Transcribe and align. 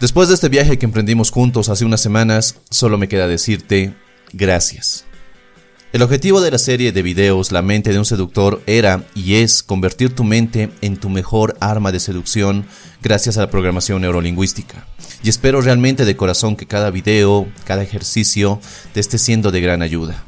Después 0.00 0.28
de 0.28 0.34
este 0.34 0.48
viaje 0.48 0.78
que 0.78 0.86
emprendimos 0.86 1.32
juntos 1.32 1.68
hace 1.68 1.84
unas 1.84 2.00
semanas, 2.00 2.54
solo 2.70 2.98
me 2.98 3.08
queda 3.08 3.26
decirte 3.26 3.94
gracias. 4.32 5.06
El 5.92 6.02
objetivo 6.02 6.40
de 6.40 6.52
la 6.52 6.58
serie 6.58 6.92
de 6.92 7.02
videos 7.02 7.50
La 7.50 7.62
mente 7.62 7.90
de 7.90 7.98
un 7.98 8.04
seductor 8.04 8.62
era 8.66 9.02
y 9.16 9.36
es 9.36 9.64
convertir 9.64 10.14
tu 10.14 10.22
mente 10.22 10.70
en 10.82 10.98
tu 10.98 11.08
mejor 11.08 11.56
arma 11.58 11.90
de 11.90 11.98
seducción 11.98 12.64
gracias 13.02 13.38
a 13.38 13.40
la 13.40 13.50
programación 13.50 14.02
neurolingüística. 14.02 14.86
Y 15.24 15.30
espero 15.30 15.62
realmente 15.62 16.04
de 16.04 16.16
corazón 16.16 16.54
que 16.54 16.66
cada 16.66 16.90
video, 16.92 17.48
cada 17.64 17.82
ejercicio 17.82 18.60
te 18.92 19.00
esté 19.00 19.18
siendo 19.18 19.50
de 19.50 19.60
gran 19.60 19.82
ayuda. 19.82 20.22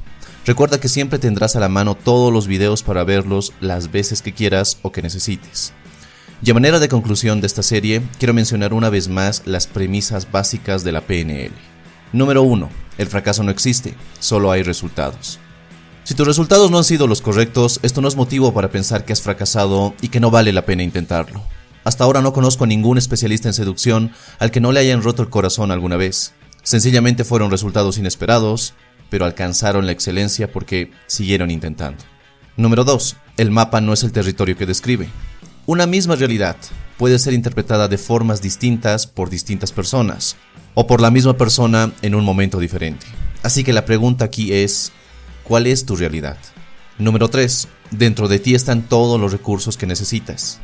Recuerda 0.47 0.81
que 0.81 0.89
siempre 0.89 1.21
tendrás 1.21 1.55
a 1.55 1.61
la 1.61 1.69
mano 1.69 1.95
todos 1.95 2.33
los 2.33 2.49
videos 2.49 2.83
para 2.83 3.05
verlos 3.05 3.53
las 3.61 3.93
veces 3.93 4.21
que 4.21 4.35
quieras 4.35 4.79
o 4.83 4.91
que 4.91 5.03
necesites. 5.03 5.75
Y 6.43 6.51
a 6.51 6.55
manera 6.55 6.79
de 6.79 6.89
conclusión 6.89 7.43
de 7.43 7.47
esta 7.47 7.63
serie, 7.63 8.01
quiero 8.19 8.33
mencionar 8.33 8.73
una 8.73 8.89
vez 8.89 9.09
más 9.09 9.43
las 9.45 9.67
premisas 9.67 10.31
básicas 10.33 10.85
de 10.85 10.93
la 10.93 11.03
PNL. 11.03 11.53
Número 12.15 12.43
1. 12.43 12.69
El 12.97 13.09
fracaso 13.09 13.43
no 13.43 13.51
existe, 13.51 13.95
solo 14.21 14.51
hay 14.51 14.63
resultados. 14.63 15.39
Si 16.03 16.15
tus 16.15 16.27
resultados 16.27 16.71
no 16.71 16.79
han 16.79 16.85
sido 16.85 17.07
los 17.07 17.21
correctos, 17.21 17.79
esto 17.83 18.01
no 18.01 18.09
es 18.09 18.17
motivo 18.17 18.55
para 18.55 18.71
pensar 18.71 19.05
que 19.05 19.13
has 19.13 19.21
fracasado 19.21 19.95
y 20.01 20.09
que 20.09 20.19
no 20.19 20.31
vale 20.31 20.55
la 20.55 20.65
pena 20.65 20.83
intentarlo. 20.83 21.43
Hasta 21.85 22.05
ahora 22.05 22.23
no 22.23 22.33
conozco 22.33 22.65
a 22.65 22.67
ningún 22.67 22.97
especialista 22.97 23.49
en 23.49 23.55
seducción 23.55 24.13
al 24.39 24.51
que 24.51 24.61
no 24.61 24.73
le 24.73 24.81
hayan 24.81 25.03
roto 25.03 25.23
el 25.23 25.29
corazón 25.29 25.71
alguna 25.71 25.97
vez. 25.97 26.33
Sencillamente 26.63 27.25
fueron 27.25 27.51
resultados 27.51 27.99
inesperados, 27.99 28.73
pero 29.11 29.27
alcanzaron 29.27 29.85
la 29.85 29.93
excelencia 29.93 30.51
porque 30.51 30.91
siguieron 31.07 31.51
intentando. 31.51 32.03
Número 32.57 32.85
2. 32.85 33.17
El 33.37 33.51
mapa 33.51 33.83
no 33.83 33.93
es 33.93 34.05
el 34.05 34.13
territorio 34.13 34.57
que 34.57 34.67
describe. 34.67 35.09
Una 35.71 35.87
misma 35.87 36.17
realidad 36.17 36.57
puede 36.99 37.21
ser 37.21 37.33
interpretada 37.33 37.87
de 37.87 37.97
formas 37.97 38.43
distintas 38.43 39.07
por 39.07 39.31
distintas 39.31 39.71
personas, 39.71 40.35
o 40.75 40.89
por 40.89 41.01
la 41.01 41.13
misma 41.13 41.37
persona 41.37 41.93
en 42.03 42.17
un 42.17 42.25
momento 42.25 42.59
diferente. 42.59 43.07
Así 43.45 43.63
que 43.63 43.73
la 43.73 43.85
pregunta 43.85 44.25
aquí 44.25 44.53
es, 44.53 44.91
¿cuál 45.45 45.69
es 45.69 45.87
tu 45.87 45.95
realidad? 45.95 46.39
Número 46.99 47.29
3. 47.29 47.69
Dentro 47.93 48.27
de 48.27 48.41
ti 48.41 48.57
están 48.57 48.83
todos 48.83 49.21
los 49.21 49.31
recursos 49.31 49.77
que 49.77 49.87
necesitas. 49.87 50.59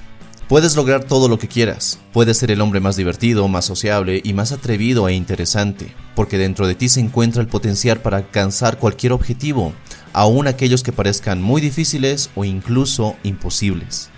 Puedes 0.48 0.74
lograr 0.74 1.04
todo 1.04 1.28
lo 1.28 1.38
que 1.38 1.46
quieras, 1.46 2.00
puedes 2.12 2.38
ser 2.38 2.50
el 2.50 2.60
hombre 2.60 2.80
más 2.80 2.96
divertido, 2.96 3.46
más 3.46 3.64
sociable 3.64 4.20
y 4.24 4.32
más 4.32 4.50
atrevido 4.50 5.08
e 5.08 5.14
interesante, 5.14 5.94
porque 6.16 6.36
dentro 6.36 6.66
de 6.66 6.74
ti 6.74 6.88
se 6.88 6.98
encuentra 6.98 7.40
el 7.40 7.46
potencial 7.46 8.00
para 8.00 8.16
alcanzar 8.16 8.80
cualquier 8.80 9.12
objetivo, 9.12 9.72
aun 10.12 10.48
aquellos 10.48 10.82
que 10.82 10.90
parezcan 10.90 11.40
muy 11.40 11.60
difíciles 11.60 12.28
o 12.34 12.44
incluso 12.44 13.14
imposibles. 13.22 14.10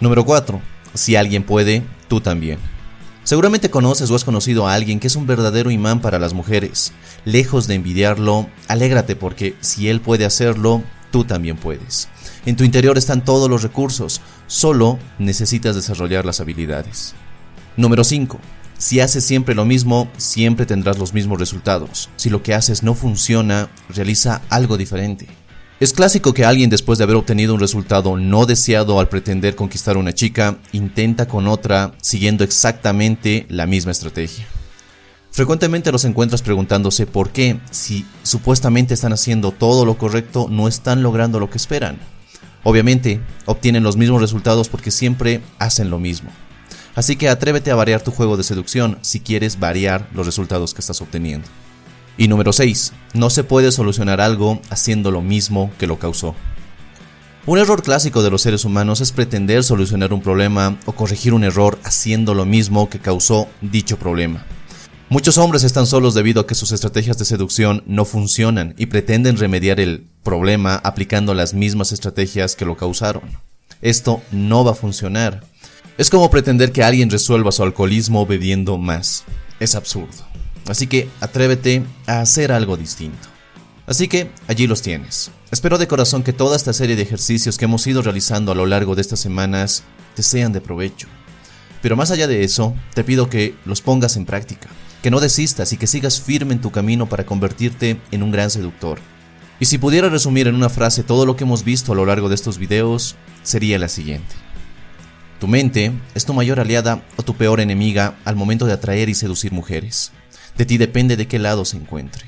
Número 0.00 0.24
4. 0.24 0.60
Si 0.94 1.16
alguien 1.16 1.42
puede, 1.42 1.82
tú 2.08 2.20
también. 2.20 2.58
Seguramente 3.24 3.68
conoces 3.68 4.10
o 4.10 4.14
has 4.14 4.24
conocido 4.24 4.66
a 4.66 4.74
alguien 4.74 5.00
que 5.00 5.08
es 5.08 5.16
un 5.16 5.26
verdadero 5.26 5.70
imán 5.70 6.00
para 6.00 6.18
las 6.18 6.32
mujeres. 6.32 6.92
Lejos 7.24 7.66
de 7.66 7.74
envidiarlo, 7.74 8.48
alégrate 8.68 9.16
porque 9.16 9.54
si 9.60 9.88
él 9.88 10.00
puede 10.00 10.24
hacerlo, 10.24 10.82
tú 11.10 11.24
también 11.24 11.56
puedes. 11.56 12.08
En 12.46 12.56
tu 12.56 12.64
interior 12.64 12.96
están 12.96 13.24
todos 13.24 13.50
los 13.50 13.62
recursos, 13.62 14.22
solo 14.46 14.98
necesitas 15.18 15.74
desarrollar 15.74 16.24
las 16.24 16.40
habilidades. 16.40 17.14
Número 17.76 18.02
5. 18.02 18.38
Si 18.78 19.00
haces 19.00 19.24
siempre 19.24 19.54
lo 19.54 19.64
mismo, 19.64 20.08
siempre 20.16 20.64
tendrás 20.64 20.98
los 20.98 21.12
mismos 21.12 21.38
resultados. 21.38 22.08
Si 22.16 22.30
lo 22.30 22.42
que 22.42 22.54
haces 22.54 22.82
no 22.82 22.94
funciona, 22.94 23.68
realiza 23.90 24.40
algo 24.48 24.76
diferente. 24.76 25.26
Es 25.80 25.92
clásico 25.92 26.34
que 26.34 26.44
alguien 26.44 26.70
después 26.70 26.98
de 26.98 27.04
haber 27.04 27.14
obtenido 27.14 27.54
un 27.54 27.60
resultado 27.60 28.16
no 28.16 28.46
deseado 28.46 28.98
al 28.98 29.08
pretender 29.08 29.54
conquistar 29.54 29.94
a 29.94 30.00
una 30.00 30.12
chica, 30.12 30.58
intenta 30.72 31.28
con 31.28 31.46
otra 31.46 31.92
siguiendo 32.02 32.42
exactamente 32.42 33.46
la 33.48 33.64
misma 33.64 33.92
estrategia. 33.92 34.44
Frecuentemente 35.30 35.92
los 35.92 36.04
encuentras 36.04 36.42
preguntándose 36.42 37.06
por 37.06 37.30
qué, 37.30 37.60
si 37.70 38.04
supuestamente 38.24 38.94
están 38.94 39.12
haciendo 39.12 39.52
todo 39.52 39.84
lo 39.84 39.96
correcto, 39.96 40.48
no 40.50 40.66
están 40.66 41.04
logrando 41.04 41.38
lo 41.38 41.48
que 41.48 41.58
esperan. 41.58 42.00
Obviamente, 42.64 43.20
obtienen 43.46 43.84
los 43.84 43.96
mismos 43.96 44.20
resultados 44.20 44.68
porque 44.68 44.90
siempre 44.90 45.42
hacen 45.60 45.90
lo 45.90 46.00
mismo. 46.00 46.30
Así 46.96 47.14
que 47.14 47.28
atrévete 47.28 47.70
a 47.70 47.76
variar 47.76 48.00
tu 48.00 48.10
juego 48.10 48.36
de 48.36 48.42
seducción 48.42 48.98
si 49.02 49.20
quieres 49.20 49.60
variar 49.60 50.08
los 50.12 50.26
resultados 50.26 50.74
que 50.74 50.80
estás 50.80 51.00
obteniendo. 51.00 51.46
Y 52.18 52.28
número 52.28 52.52
6. 52.52 52.92
No 53.14 53.30
se 53.30 53.44
puede 53.44 53.72
solucionar 53.72 54.20
algo 54.20 54.60
haciendo 54.68 55.10
lo 55.10 55.22
mismo 55.22 55.70
que 55.78 55.86
lo 55.86 55.98
causó. 55.98 56.34
Un 57.46 57.58
error 57.58 57.82
clásico 57.82 58.22
de 58.22 58.30
los 58.30 58.42
seres 58.42 58.66
humanos 58.66 59.00
es 59.00 59.12
pretender 59.12 59.64
solucionar 59.64 60.12
un 60.12 60.20
problema 60.20 60.76
o 60.84 60.92
corregir 60.92 61.32
un 61.32 61.44
error 61.44 61.78
haciendo 61.82 62.34
lo 62.34 62.44
mismo 62.44 62.90
que 62.90 62.98
causó 62.98 63.48
dicho 63.62 63.98
problema. 63.98 64.44
Muchos 65.08 65.38
hombres 65.38 65.64
están 65.64 65.86
solos 65.86 66.12
debido 66.12 66.42
a 66.42 66.46
que 66.46 66.54
sus 66.54 66.72
estrategias 66.72 67.16
de 67.16 67.24
seducción 67.24 67.82
no 67.86 68.04
funcionan 68.04 68.74
y 68.76 68.86
pretenden 68.86 69.38
remediar 69.38 69.80
el 69.80 70.06
problema 70.22 70.74
aplicando 70.74 71.32
las 71.32 71.54
mismas 71.54 71.92
estrategias 71.92 72.54
que 72.54 72.66
lo 72.66 72.76
causaron. 72.76 73.22
Esto 73.80 74.20
no 74.30 74.64
va 74.64 74.72
a 74.72 74.74
funcionar. 74.74 75.44
Es 75.96 76.10
como 76.10 76.30
pretender 76.30 76.72
que 76.72 76.82
alguien 76.82 77.08
resuelva 77.08 77.52
su 77.52 77.62
alcoholismo 77.62 78.26
bebiendo 78.26 78.76
más. 78.76 79.24
Es 79.58 79.74
absurdo. 79.74 80.26
Así 80.68 80.86
que 80.86 81.08
atrévete 81.20 81.84
a 82.06 82.20
hacer 82.20 82.52
algo 82.52 82.76
distinto. 82.76 83.28
Así 83.86 84.06
que 84.06 84.30
allí 84.46 84.66
los 84.66 84.82
tienes. 84.82 85.30
Espero 85.50 85.78
de 85.78 85.88
corazón 85.88 86.22
que 86.22 86.34
toda 86.34 86.56
esta 86.56 86.74
serie 86.74 86.94
de 86.94 87.02
ejercicios 87.02 87.56
que 87.56 87.64
hemos 87.64 87.86
ido 87.86 88.02
realizando 88.02 88.52
a 88.52 88.54
lo 88.54 88.66
largo 88.66 88.94
de 88.94 89.00
estas 89.00 89.18
semanas 89.18 89.82
te 90.14 90.22
sean 90.22 90.52
de 90.52 90.60
provecho. 90.60 91.08
Pero 91.80 91.96
más 91.96 92.10
allá 92.10 92.26
de 92.26 92.44
eso, 92.44 92.74
te 92.94 93.02
pido 93.02 93.30
que 93.30 93.54
los 93.64 93.80
pongas 93.80 94.16
en 94.16 94.26
práctica, 94.26 94.68
que 95.02 95.10
no 95.10 95.20
desistas 95.20 95.72
y 95.72 95.78
que 95.78 95.86
sigas 95.86 96.20
firme 96.20 96.52
en 96.52 96.60
tu 96.60 96.70
camino 96.70 97.08
para 97.08 97.24
convertirte 97.24 97.98
en 98.10 98.22
un 98.22 98.30
gran 98.30 98.50
seductor. 98.50 98.98
Y 99.60 99.64
si 99.64 99.78
pudiera 99.78 100.10
resumir 100.10 100.48
en 100.48 100.54
una 100.54 100.68
frase 100.68 101.02
todo 101.02 101.24
lo 101.24 101.36
que 101.36 101.44
hemos 101.44 101.64
visto 101.64 101.92
a 101.92 101.96
lo 101.96 102.04
largo 102.04 102.28
de 102.28 102.34
estos 102.34 102.58
videos, 102.58 103.16
sería 103.42 103.78
la 103.78 103.88
siguiente. 103.88 104.34
Tu 105.40 105.48
mente 105.48 105.92
es 106.14 106.26
tu 106.26 106.34
mayor 106.34 106.60
aliada 106.60 107.04
o 107.16 107.22
tu 107.22 107.34
peor 107.34 107.60
enemiga 107.60 108.18
al 108.24 108.36
momento 108.36 108.66
de 108.66 108.72
atraer 108.72 109.08
y 109.08 109.14
seducir 109.14 109.52
mujeres. 109.52 110.12
De 110.58 110.66
ti 110.66 110.76
depende 110.76 111.16
de 111.16 111.28
qué 111.28 111.38
lado 111.38 111.64
se 111.64 111.76
encuentre. 111.76 112.26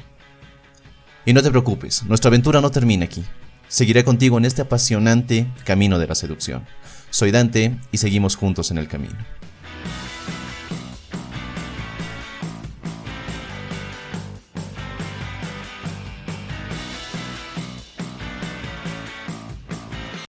Y 1.26 1.32
no 1.32 1.42
te 1.42 1.50
preocupes, 1.50 2.04
nuestra 2.04 2.28
aventura 2.28 2.60
no 2.60 2.70
termina 2.70 3.04
aquí. 3.04 3.24
Seguiré 3.66 4.04
contigo 4.04 4.38
en 4.38 4.44
este 4.44 4.62
apasionante 4.62 5.48
camino 5.64 5.98
de 5.98 6.06
la 6.06 6.14
seducción. 6.14 6.64
Soy 7.10 7.32
Dante 7.32 7.76
y 7.90 7.98
seguimos 7.98 8.36
juntos 8.36 8.70
en 8.70 8.78
el 8.78 8.86
camino. 8.86 9.18